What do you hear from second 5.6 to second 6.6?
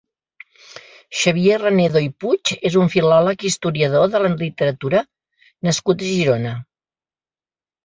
nascut a Girona.